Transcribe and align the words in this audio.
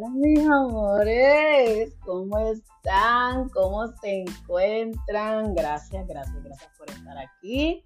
Hola 0.00 0.10
mis 0.10 0.46
amores, 0.46 1.92
¿cómo 2.04 2.38
están? 2.38 3.48
¿Cómo 3.48 3.88
se 4.00 4.20
encuentran? 4.20 5.56
Gracias, 5.56 6.06
gracias, 6.06 6.40
gracias 6.44 6.70
por 6.78 6.88
estar 6.88 7.18
aquí. 7.18 7.84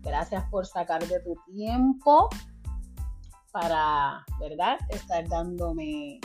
Gracias 0.00 0.44
por 0.48 0.64
sacar 0.64 1.04
de 1.08 1.18
tu 1.18 1.34
tiempo 1.52 2.28
para, 3.50 4.24
¿verdad? 4.38 4.78
Estar 4.90 5.28
dándome 5.28 6.20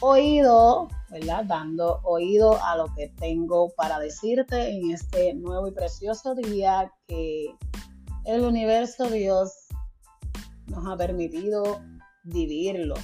oído, 0.00 0.88
¿verdad? 1.08 1.44
Dando 1.46 2.00
oído 2.02 2.62
a 2.62 2.76
lo 2.76 2.94
que 2.94 3.08
tengo 3.16 3.70
para 3.70 3.98
decirte 4.00 4.68
en 4.68 4.90
este 4.90 5.32
nuevo 5.32 5.66
y 5.66 5.72
precioso 5.72 6.34
día 6.34 6.92
que 7.06 7.56
el 8.26 8.42
universo 8.42 9.08
Dios 9.08 9.50
nos 10.66 10.86
ha 10.86 10.94
permitido 10.94 11.80
vivirlo. 12.24 12.94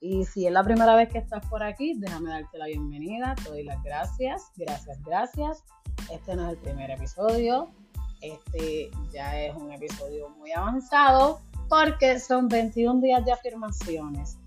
Y 0.00 0.24
si 0.24 0.46
es 0.46 0.52
la 0.52 0.62
primera 0.62 0.94
vez 0.94 1.08
que 1.08 1.18
estás 1.18 1.44
por 1.46 1.62
aquí, 1.62 1.94
déjame 1.98 2.30
darte 2.30 2.56
la 2.56 2.66
bienvenida, 2.66 3.34
te 3.34 3.50
doy 3.50 3.64
las 3.64 3.82
gracias, 3.82 4.52
gracias, 4.56 5.02
gracias. 5.02 5.64
Este 6.10 6.36
no 6.36 6.46
es 6.46 6.50
el 6.50 6.58
primer 6.58 6.90
episodio, 6.90 7.70
este 8.20 8.90
ya 9.12 9.40
es 9.40 9.56
un 9.56 9.72
episodio 9.72 10.28
muy 10.38 10.52
avanzado 10.52 11.40
porque 11.68 12.20
son 12.20 12.48
21 12.48 13.00
días 13.00 13.24
de 13.24 13.32
afirmaciones. 13.32 14.38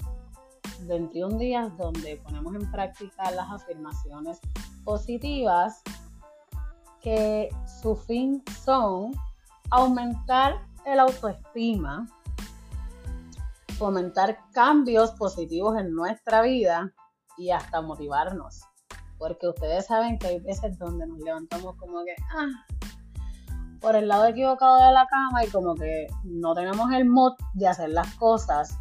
21 0.88 1.38
días 1.38 1.78
donde 1.78 2.16
ponemos 2.18 2.56
en 2.56 2.72
práctica 2.72 3.30
las 3.32 3.52
afirmaciones 3.52 4.40
positivas 4.84 5.82
que 7.02 7.50
su 7.82 7.96
fin 7.96 8.44
son 8.64 9.12
aumentar 9.70 10.62
el 10.86 11.00
autoestima, 11.00 12.08
fomentar 13.82 14.38
cambios 14.54 15.10
positivos 15.14 15.76
en 15.76 15.96
nuestra 15.96 16.44
vida 16.44 16.94
y 17.36 17.50
hasta 17.50 17.82
motivarnos. 17.82 18.62
Porque 19.18 19.48
ustedes 19.48 19.88
saben 19.88 20.20
que 20.20 20.28
hay 20.28 20.40
veces 20.40 20.78
donde 20.78 21.08
nos 21.08 21.18
levantamos 21.18 21.76
como 21.78 22.06
que, 22.06 22.14
ah, 22.32 22.46
por 23.80 23.96
el 23.96 24.08
lado 24.08 24.28
equivocado 24.28 24.86
de 24.86 24.94
la 24.94 25.08
cama 25.08 25.44
y 25.44 25.50
como 25.50 25.74
que 25.74 26.06
no 26.24 26.54
tenemos 26.54 26.92
el 26.92 27.06
mod 27.06 27.34
de 27.56 27.68
hacer 27.68 27.90
las 27.90 28.14
cosas 28.18 28.78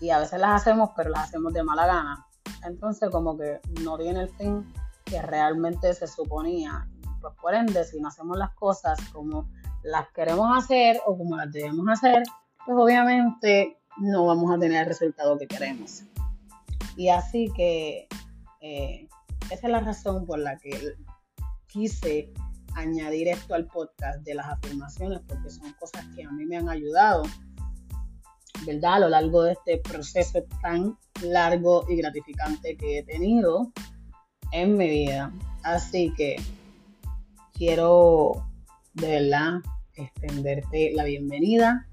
y 0.00 0.08
a 0.08 0.18
veces 0.18 0.40
las 0.40 0.62
hacemos, 0.62 0.92
pero 0.96 1.10
las 1.10 1.24
hacemos 1.24 1.52
de 1.52 1.62
mala 1.62 1.86
gana. 1.86 2.26
Entonces 2.64 3.10
como 3.10 3.36
que 3.36 3.60
no 3.82 3.98
tiene 3.98 4.22
el 4.22 4.30
fin 4.30 4.72
que 5.04 5.20
realmente 5.20 5.92
se 5.92 6.06
suponía. 6.06 6.88
Pues 7.20 7.34
por 7.38 7.54
ende, 7.54 7.84
si 7.84 8.00
no 8.00 8.08
hacemos 8.08 8.38
las 8.38 8.54
cosas 8.54 8.98
como 9.12 9.50
las 9.82 10.08
queremos 10.12 10.56
hacer 10.56 11.02
o 11.04 11.18
como 11.18 11.36
las 11.36 11.52
debemos 11.52 11.86
hacer, 11.86 12.22
pues 12.64 12.78
obviamente 12.78 13.81
no 13.98 14.26
vamos 14.26 14.50
a 14.50 14.58
tener 14.58 14.82
el 14.82 14.86
resultado 14.86 15.38
que 15.38 15.46
queremos. 15.46 16.02
Y 16.96 17.08
así 17.08 17.50
que 17.56 18.08
eh, 18.60 19.08
esa 19.50 19.66
es 19.66 19.72
la 19.72 19.80
razón 19.80 20.26
por 20.26 20.38
la 20.38 20.56
que 20.58 20.94
quise 21.66 22.32
añadir 22.74 23.28
esto 23.28 23.54
al 23.54 23.66
podcast 23.66 24.20
de 24.22 24.34
las 24.34 24.46
afirmaciones, 24.46 25.20
porque 25.26 25.50
son 25.50 25.72
cosas 25.74 26.06
que 26.14 26.24
a 26.24 26.30
mí 26.30 26.44
me 26.46 26.56
han 26.56 26.68
ayudado, 26.68 27.24
¿verdad? 28.66 28.94
A 28.94 28.98
lo 29.00 29.08
largo 29.08 29.42
de 29.42 29.52
este 29.52 29.78
proceso 29.78 30.44
tan 30.60 30.98
largo 31.22 31.84
y 31.88 31.96
gratificante 31.96 32.76
que 32.76 32.98
he 32.98 33.02
tenido 33.04 33.72
en 34.52 34.76
mi 34.76 34.88
vida. 34.88 35.32
Así 35.62 36.12
que 36.16 36.36
quiero 37.52 38.46
de 38.94 39.20
verdad 39.20 39.60
extenderte 39.94 40.92
la 40.94 41.04
bienvenida 41.04 41.88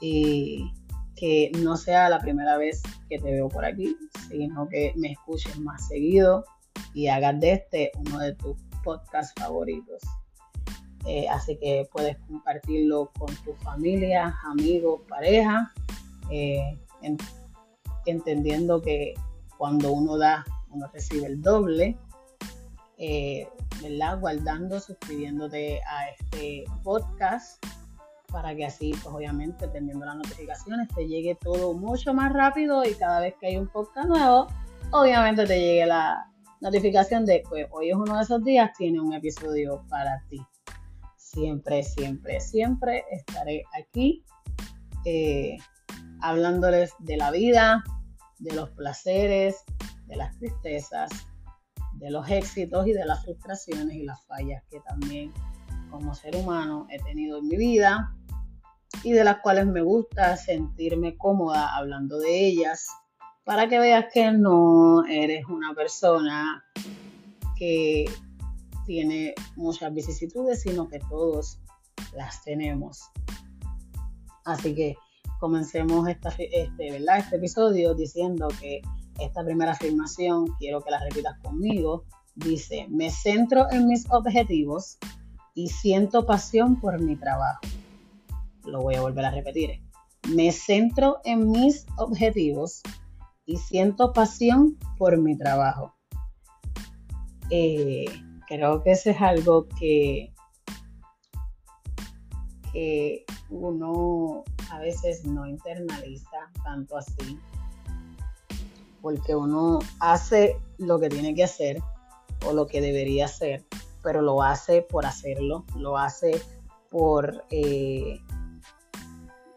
y 0.00 0.72
que 1.16 1.50
no 1.58 1.76
sea 1.76 2.08
la 2.08 2.20
primera 2.20 2.56
vez 2.56 2.82
que 3.08 3.18
te 3.18 3.32
veo 3.32 3.48
por 3.48 3.64
aquí, 3.64 3.96
sino 4.28 4.68
que 4.68 4.92
me 4.96 5.12
escuches 5.12 5.58
más 5.58 5.88
seguido 5.88 6.44
y 6.94 7.08
hagas 7.08 7.40
de 7.40 7.52
este 7.52 7.90
uno 7.98 8.18
de 8.18 8.34
tus 8.34 8.56
podcasts 8.84 9.32
favoritos. 9.38 10.02
Eh, 11.06 11.28
así 11.28 11.56
que 11.58 11.88
puedes 11.92 12.16
compartirlo 12.26 13.10
con 13.18 13.34
tu 13.36 13.54
familia, 13.54 14.36
amigos, 14.44 15.02
pareja, 15.08 15.72
eh, 16.30 16.78
entendiendo 18.06 18.82
que 18.82 19.14
cuando 19.56 19.92
uno 19.92 20.18
da, 20.18 20.44
uno 20.70 20.86
recibe 20.92 21.26
el 21.26 21.40
doble. 21.40 21.96
Eh, 22.98 23.48
¿verdad? 23.82 24.18
Guardando, 24.20 24.80
suscribiéndote 24.80 25.80
a 25.82 26.08
este 26.10 26.64
podcast 26.82 27.64
para 28.36 28.54
que 28.54 28.66
así, 28.66 28.90
pues 28.90 29.06
obviamente, 29.06 29.66
teniendo 29.68 30.04
las 30.04 30.14
notificaciones, 30.14 30.88
te 30.94 31.08
llegue 31.08 31.38
todo 31.40 31.72
mucho 31.72 32.12
más 32.12 32.30
rápido 32.34 32.84
y 32.84 32.92
cada 32.92 33.20
vez 33.20 33.34
que 33.40 33.46
hay 33.46 33.56
un 33.56 33.66
podcast 33.66 34.06
nuevo, 34.08 34.46
obviamente 34.90 35.46
te 35.46 35.58
llegue 35.58 35.86
la 35.86 36.30
notificación 36.60 37.24
de 37.24 37.42
que 37.42 37.66
hoy 37.70 37.88
es 37.88 37.96
uno 37.96 38.18
de 38.18 38.24
esos 38.24 38.44
días, 38.44 38.72
tiene 38.76 39.00
un 39.00 39.14
episodio 39.14 39.86
para 39.88 40.22
ti. 40.28 40.38
Siempre, 41.16 41.82
siempre, 41.82 42.38
siempre 42.40 43.04
estaré 43.10 43.64
aquí 43.82 44.22
eh, 45.06 45.56
hablándoles 46.20 46.92
de 46.98 47.16
la 47.16 47.30
vida, 47.30 47.84
de 48.38 48.54
los 48.54 48.68
placeres, 48.72 49.64
de 50.08 50.16
las 50.16 50.36
tristezas, 50.36 51.08
de 51.94 52.10
los 52.10 52.28
éxitos 52.28 52.86
y 52.86 52.92
de 52.92 53.06
las 53.06 53.24
frustraciones 53.24 53.94
y 53.94 54.02
las 54.02 54.22
fallas 54.26 54.62
que 54.70 54.80
también 54.80 55.32
como 55.90 56.14
ser 56.14 56.36
humano 56.36 56.86
he 56.90 56.98
tenido 56.98 57.38
en 57.38 57.48
mi 57.48 57.56
vida 57.56 58.12
y 59.02 59.12
de 59.12 59.24
las 59.24 59.38
cuales 59.40 59.66
me 59.66 59.82
gusta 59.82 60.36
sentirme 60.36 61.16
cómoda 61.16 61.76
hablando 61.76 62.18
de 62.18 62.46
ellas 62.46 62.88
para 63.44 63.68
que 63.68 63.78
veas 63.78 64.06
que 64.12 64.32
no 64.32 65.04
eres 65.06 65.46
una 65.46 65.72
persona 65.74 66.64
que 67.56 68.04
tiene 68.86 69.34
muchas 69.56 69.92
vicisitudes, 69.94 70.62
sino 70.62 70.88
que 70.88 70.98
todos 70.98 71.60
las 72.14 72.42
tenemos. 72.42 73.02
Así 74.44 74.74
que 74.74 74.96
comencemos 75.38 76.08
esta, 76.08 76.30
este, 76.30 76.90
¿verdad? 76.90 77.18
este 77.18 77.36
episodio 77.36 77.94
diciendo 77.94 78.48
que 78.60 78.80
esta 79.18 79.44
primera 79.44 79.72
afirmación, 79.72 80.46
quiero 80.58 80.82
que 80.82 80.90
la 80.90 81.00
repitas 81.00 81.38
conmigo, 81.40 82.04
dice, 82.34 82.86
me 82.90 83.10
centro 83.10 83.70
en 83.70 83.86
mis 83.86 84.10
objetivos 84.10 84.98
y 85.54 85.68
siento 85.68 86.26
pasión 86.26 86.80
por 86.80 87.00
mi 87.00 87.16
trabajo. 87.16 87.60
Voy 88.80 88.94
a 88.94 89.00
volver 89.00 89.24
a 89.24 89.30
repetir. 89.30 89.82
Me 90.28 90.52
centro 90.52 91.18
en 91.24 91.50
mis 91.50 91.86
objetivos 91.98 92.82
y 93.44 93.56
siento 93.56 94.12
pasión 94.12 94.76
por 94.98 95.18
mi 95.18 95.36
trabajo. 95.36 95.94
Eh, 97.50 98.06
creo 98.48 98.82
que 98.82 98.92
eso 98.92 99.10
es 99.10 99.20
algo 99.20 99.68
que, 99.78 100.32
que 102.72 103.24
uno 103.50 104.44
a 104.70 104.80
veces 104.80 105.24
no 105.24 105.46
internaliza 105.46 106.50
tanto 106.64 106.96
así 106.96 107.38
porque 109.06 109.36
uno 109.36 109.78
hace 110.00 110.56
lo 110.78 110.98
que 110.98 111.08
tiene 111.08 111.32
que 111.32 111.44
hacer 111.44 111.80
o 112.44 112.52
lo 112.52 112.66
que 112.66 112.80
debería 112.80 113.26
hacer, 113.26 113.64
pero 114.02 114.20
lo 114.20 114.42
hace 114.42 114.82
por 114.82 115.06
hacerlo, 115.06 115.64
lo 115.76 115.96
hace 115.96 116.42
por, 116.90 117.44
eh, 117.50 118.20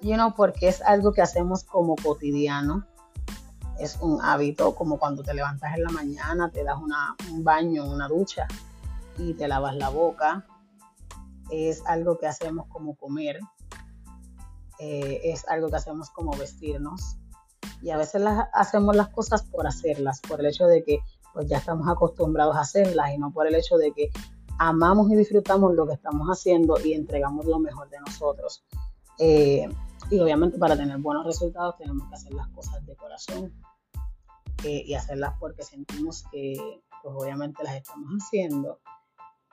you 0.02 0.16
know, 0.16 0.34
porque 0.36 0.68
es 0.68 0.82
algo 0.82 1.14
que 1.14 1.22
hacemos 1.22 1.64
como 1.64 1.96
cotidiano, 1.96 2.86
es 3.80 3.98
un 4.02 4.22
hábito, 4.22 4.76
como 4.76 5.00
cuando 5.00 5.24
te 5.24 5.34
levantas 5.34 5.76
en 5.76 5.84
la 5.84 5.90
mañana, 5.90 6.52
te 6.52 6.64
das 6.64 6.78
un 7.32 7.44
baño, 7.44 7.86
una 7.86 8.08
ducha 8.08 8.48
y 9.18 9.34
te 9.34 9.48
lavas 9.48 9.76
la 9.76 9.90
boca, 9.90 10.46
es 11.50 11.84
algo 11.86 12.18
que 12.18 12.28
hacemos 12.28 12.68
como 12.68 12.96
comer, 12.96 13.40
eh, 14.80 15.22
es 15.24 15.48
algo 15.48 15.70
que 15.70 15.78
hacemos 15.78 16.10
como 16.10 16.32
vestirnos, 16.38 17.18
y 17.82 17.92
a 17.92 17.98
veces 17.98 18.22
las, 18.22 18.48
hacemos 18.54 18.96
las 18.96 19.10
cosas 19.10 19.44
por 19.44 19.68
hacerlas, 19.68 20.20
por 20.22 20.40
el 20.40 20.48
hecho 20.48 20.66
de 20.66 20.84
que 20.84 21.00
pues 21.34 21.48
ya 21.48 21.58
estamos 21.58 21.88
acostumbrados 21.88 22.56
a 22.56 22.62
hacerlas 22.62 23.12
y 23.14 23.18
no 23.18 23.32
por 23.32 23.48
el 23.48 23.56
hecho 23.56 23.78
de 23.78 23.92
que 23.94 24.10
amamos 24.58 25.10
y 25.12 25.16
disfrutamos 25.16 25.74
lo 25.74 25.88
que 25.88 25.94
estamos 25.94 26.28
haciendo 26.28 26.78
y 26.84 26.94
entregamos 26.94 27.46
lo 27.46 27.60
mejor 27.60 27.90
de 27.90 28.00
nosotros. 28.00 28.64
Eh, 29.18 29.70
y 30.10 30.20
obviamente 30.20 30.58
para 30.58 30.76
tener 30.76 30.98
buenos 30.98 31.26
resultados 31.26 31.78
tenemos 31.78 32.08
que 32.10 32.16
hacer 32.16 32.34
las 32.34 32.48
cosas 32.50 32.86
de 32.86 32.96
corazón 32.96 33.54
eh, 34.64 34.84
y 34.86 34.94
hacerlas 34.96 35.36
porque 35.40 35.64
sentimos 35.64 36.24
que 36.32 36.82
pues 37.04 37.16
obviamente 37.18 37.64
las 37.64 37.76
estamos 37.76 38.10
haciendo 38.20 38.80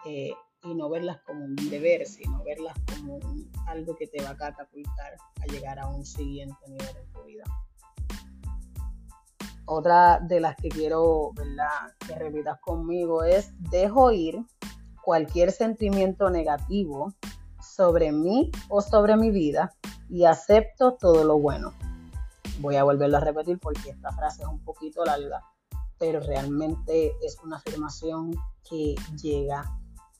eh, 0.05 0.33
y 0.63 0.75
no 0.75 0.89
verlas 0.89 1.21
como 1.27 1.45
un 1.45 1.55
deber, 1.57 2.07
sino 2.07 2.43
verlas 2.43 2.75
como 2.93 3.21
algo 3.67 3.95
que 3.97 4.07
te 4.07 4.23
va 4.23 4.31
a 4.31 4.37
catapultar 4.37 5.17
a 5.41 5.47
llegar 5.47 5.79
a 5.79 5.87
un 5.89 6.05
siguiente 6.05 6.57
nivel 6.67 6.97
en 6.97 7.13
tu 7.13 7.23
vida. 7.25 7.45
Otra 9.67 10.21
de 10.21 10.41
las 10.41 10.57
que 10.57 10.69
quiero 10.69 11.33
que 12.07 12.15
repitas 12.15 12.59
conmigo 12.61 13.25
es, 13.25 13.53
dejo 13.71 14.11
ir 14.13 14.45
cualquier 15.03 15.53
sentimiento 15.53 16.31
negativo 16.31 17.13
sobre 17.61 18.11
mí 18.11 18.51
o 18.69 18.81
sobre 18.81 19.17
mi 19.17 19.31
vida 19.31 19.73
y 20.09 20.25
acepto 20.25 20.95
todo 20.95 21.25
lo 21.25 21.39
bueno. 21.39 21.73
Voy 22.61 22.77
a 22.77 22.85
volverlo 22.85 23.19
a 23.19 23.21
repetir 23.21 23.59
porque 23.59 23.91
esta 23.91 24.13
frase 24.13 24.43
es 24.43 24.49
un 24.49 24.61
poquito 24.61 25.05
larga, 25.05 25.43
pero 25.99 26.21
realmente 26.21 27.13
es 27.23 27.39
una 27.43 27.57
afirmación 27.57 28.33
que 28.69 28.95
llega 29.21 29.65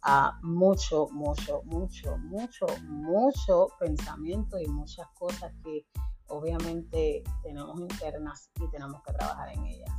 a 0.03 0.39
mucho, 0.43 1.09
mucho, 1.11 1.63
mucho, 1.65 2.17
mucho, 2.19 2.67
mucho 2.85 3.69
pensamiento 3.81 4.59
y 4.59 4.67
muchas 4.69 5.09
cosas 5.19 5.53
que 5.65 5.85
obviamente 6.29 7.25
tenemos 7.43 7.81
internas 7.81 8.51
y 8.61 8.71
tenemos 8.71 9.03
que 9.03 9.13
trabajar 9.13 9.49
en 9.53 9.67
ellas. 9.67 9.91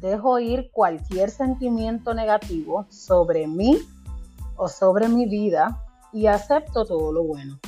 Dejo 0.00 0.38
ir 0.38 0.70
cualquier 0.72 1.30
sentimiento 1.30 2.14
negativo 2.14 2.86
sobre 2.90 3.46
mí 3.46 3.78
o 4.56 4.68
sobre 4.68 5.08
mi 5.08 5.26
vida 5.26 5.84
y 6.12 6.26
acepto 6.26 6.84
todo 6.84 7.12
lo 7.12 7.24
bueno. 7.24 7.58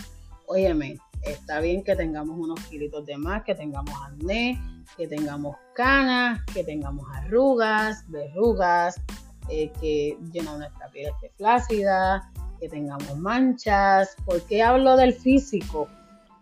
Óyeme, 0.47 0.99
está 1.23 1.61
bien 1.61 1.83
que 1.83 1.97
tengamos 1.97 2.39
unos 2.39 2.61
kilitos 2.67 3.05
de 3.07 3.17
más, 3.17 3.45
que 3.45 3.55
tengamos 3.55 3.95
acné, 4.07 4.61
que 4.97 5.07
tengamos 5.07 5.57
canas, 5.75 6.41
que 6.53 6.65
tengamos 6.65 7.07
arrugas, 7.15 8.05
verrugas, 8.09 9.01
eh, 9.49 9.73
que 9.81 10.17
nuestra 10.23 10.89
piel 10.93 11.13
esté 11.15 11.31
flácida, 11.37 12.31
que 12.61 12.69
tengamos 12.69 13.17
manchas. 13.17 14.17
¿Por 14.25 14.43
qué 14.43 14.63
hablo 14.63 14.97
del 14.97 15.15
físico? 15.15 15.89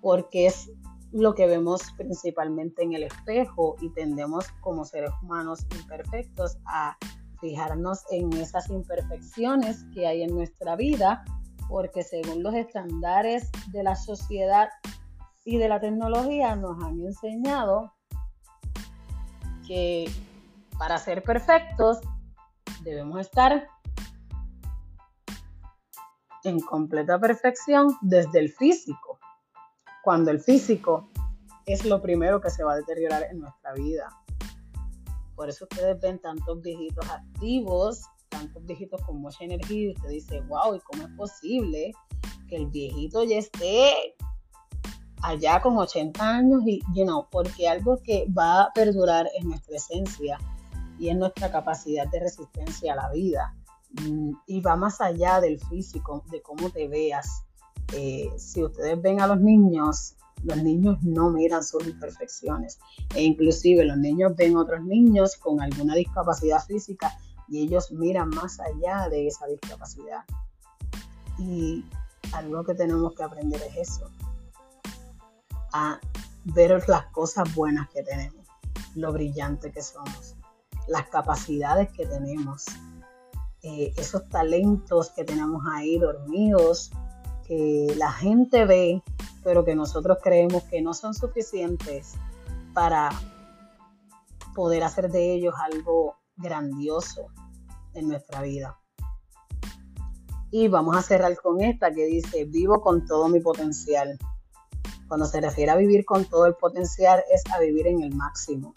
Porque 0.00 0.46
es 0.46 0.70
lo 1.12 1.34
que 1.34 1.46
vemos 1.46 1.82
principalmente 1.96 2.82
en 2.82 2.94
el 2.94 3.04
espejo 3.04 3.76
y 3.80 3.90
tendemos 3.90 4.48
como 4.60 4.84
seres 4.84 5.10
humanos 5.22 5.66
imperfectos 5.78 6.58
a 6.66 6.96
fijarnos 7.40 8.00
en 8.10 8.32
esas 8.34 8.68
imperfecciones 8.70 9.84
que 9.94 10.06
hay 10.06 10.22
en 10.22 10.34
nuestra 10.34 10.76
vida, 10.76 11.24
porque 11.68 12.02
según 12.02 12.42
los 12.42 12.54
estándares 12.54 13.50
de 13.72 13.82
la 13.82 13.96
sociedad 13.96 14.68
y 15.44 15.58
de 15.58 15.68
la 15.68 15.80
tecnología 15.80 16.56
nos 16.56 16.82
han 16.82 17.00
enseñado 17.00 17.92
que 19.66 20.10
para 20.78 20.98
ser 20.98 21.22
perfectos 21.22 22.00
debemos 22.82 23.20
estar 23.20 23.68
en 26.44 26.60
completa 26.60 27.18
perfección 27.18 27.96
desde 28.00 28.38
el 28.38 28.50
físico, 28.50 29.18
cuando 30.04 30.30
el 30.30 30.40
físico 30.40 31.08
es 31.66 31.84
lo 31.84 32.00
primero 32.00 32.40
que 32.40 32.50
se 32.50 32.62
va 32.62 32.74
a 32.74 32.76
deteriorar 32.76 33.24
en 33.30 33.40
nuestra 33.40 33.72
vida. 33.72 34.08
Por 35.34 35.48
eso 35.48 35.64
ustedes 35.64 36.00
ven 36.00 36.20
tantos 36.20 36.62
viejitos 36.62 37.10
activos, 37.10 38.04
tantos 38.38 38.64
viejitos 38.66 39.00
con 39.02 39.20
mucha 39.20 39.44
energía 39.44 39.88
y 39.88 39.92
usted 39.92 40.08
dice, 40.08 40.40
wow, 40.42 40.74
¿y 40.74 40.80
cómo 40.80 41.04
es 41.04 41.14
posible 41.16 41.92
que 42.48 42.56
el 42.56 42.66
viejito 42.66 43.24
ya 43.24 43.38
esté 43.38 44.14
allá 45.22 45.60
con 45.60 45.76
80 45.76 46.22
años 46.22 46.62
y, 46.66 46.80
you 46.94 47.04
know, 47.04 47.26
porque 47.30 47.68
algo 47.68 47.98
que 48.02 48.26
va 48.36 48.62
a 48.62 48.72
perdurar 48.72 49.26
en 49.38 49.48
nuestra 49.48 49.76
esencia 49.76 50.38
y 50.98 51.08
en 51.08 51.18
nuestra 51.18 51.50
capacidad 51.50 52.06
de 52.08 52.20
resistencia 52.20 52.92
a 52.92 52.96
la 52.96 53.10
vida. 53.10 53.54
Mm, 54.02 54.32
y 54.46 54.60
va 54.60 54.76
más 54.76 55.00
allá 55.00 55.40
del 55.40 55.58
físico, 55.58 56.24
de 56.30 56.42
cómo 56.42 56.70
te 56.70 56.88
veas. 56.88 57.44
Eh, 57.94 58.30
si 58.36 58.62
ustedes 58.62 59.00
ven 59.00 59.20
a 59.20 59.26
los 59.26 59.40
niños, 59.40 60.16
los 60.42 60.62
niños 60.62 61.02
no 61.02 61.30
miran 61.30 61.64
sus 61.64 61.86
imperfecciones. 61.86 62.78
E 63.14 63.22
inclusive 63.22 63.84
los 63.84 63.96
niños 63.96 64.36
ven 64.36 64.56
otros 64.56 64.84
niños 64.84 65.36
con 65.36 65.60
alguna 65.60 65.94
discapacidad 65.94 66.64
física 66.64 67.16
y 67.48 67.62
ellos 67.62 67.90
miran 67.92 68.28
más 68.30 68.58
allá 68.60 69.08
de 69.08 69.26
esa 69.26 69.46
discapacidad. 69.46 70.24
Y 71.38 71.84
algo 72.32 72.64
que 72.64 72.74
tenemos 72.74 73.14
que 73.14 73.22
aprender 73.22 73.62
es 73.62 73.88
eso, 73.88 74.10
a 75.72 76.00
ver 76.44 76.82
las 76.88 77.06
cosas 77.06 77.54
buenas 77.54 77.88
que 77.90 78.02
tenemos, 78.02 78.46
lo 78.94 79.12
brillante 79.12 79.70
que 79.70 79.82
somos 79.82 80.36
las 80.86 81.08
capacidades 81.08 81.90
que 81.92 82.06
tenemos, 82.06 82.64
eh, 83.62 83.92
esos 83.96 84.28
talentos 84.28 85.10
que 85.10 85.24
tenemos 85.24 85.62
ahí 85.72 85.98
dormidos, 85.98 86.90
que 87.46 87.92
la 87.96 88.12
gente 88.12 88.64
ve, 88.64 89.02
pero 89.42 89.64
que 89.64 89.74
nosotros 89.74 90.18
creemos 90.22 90.64
que 90.64 90.82
no 90.82 90.94
son 90.94 91.14
suficientes 91.14 92.14
para 92.74 93.10
poder 94.54 94.84
hacer 94.84 95.10
de 95.10 95.32
ellos 95.34 95.54
algo 95.58 96.16
grandioso 96.36 97.28
en 97.94 98.08
nuestra 98.08 98.42
vida. 98.42 98.78
Y 100.50 100.68
vamos 100.68 100.96
a 100.96 101.02
cerrar 101.02 101.36
con 101.36 101.60
esta 101.60 101.92
que 101.92 102.06
dice, 102.06 102.44
vivo 102.44 102.80
con 102.80 103.06
todo 103.06 103.28
mi 103.28 103.40
potencial. 103.40 104.18
Cuando 105.08 105.26
se 105.26 105.40
refiere 105.40 105.70
a 105.72 105.76
vivir 105.76 106.04
con 106.04 106.24
todo 106.24 106.46
el 106.46 106.54
potencial 106.54 107.22
es 107.32 107.42
a 107.52 107.60
vivir 107.60 107.86
en 107.86 108.02
el 108.02 108.14
máximo 108.14 108.72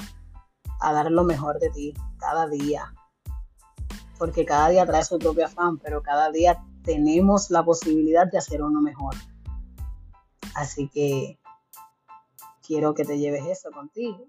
a 0.79 0.93
dar 0.93 1.11
lo 1.11 1.23
mejor 1.23 1.59
de 1.59 1.69
ti 1.69 1.93
cada 2.17 2.47
día. 2.47 2.93
Porque 4.17 4.45
cada 4.45 4.69
día 4.69 4.85
trae 4.85 5.03
su 5.03 5.19
propio 5.19 5.45
afán, 5.45 5.77
pero 5.77 6.01
cada 6.01 6.31
día 6.31 6.63
tenemos 6.83 7.49
la 7.51 7.63
posibilidad 7.63 8.29
de 8.29 8.37
hacer 8.37 8.63
uno 8.63 8.81
mejor. 8.81 9.15
Así 10.55 10.89
que 10.89 11.39
quiero 12.65 12.93
que 12.93 13.05
te 13.05 13.17
lleves 13.17 13.45
eso 13.47 13.71
contigo. 13.71 14.25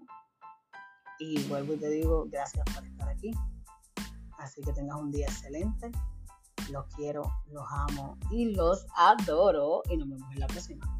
Y 1.19 1.43
vuelvo 1.47 1.73
y 1.73 1.77
te 1.77 1.89
digo 1.89 2.25
gracias 2.29 2.65
por 2.73 2.90
Así 4.37 4.61
que 4.61 4.73
tengas 4.73 4.99
un 4.99 5.11
día 5.11 5.27
excelente. 5.27 5.91
Los 6.71 6.85
quiero, 6.95 7.23
los 7.51 7.63
amo 7.69 8.17
y 8.31 8.55
los 8.55 8.85
adoro. 8.95 9.81
Y 9.89 9.97
nos 9.97 10.09
vemos 10.09 10.31
en 10.33 10.39
la 10.39 10.47
próxima. 10.47 10.99